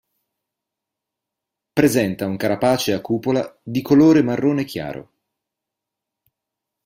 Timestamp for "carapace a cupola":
2.35-3.59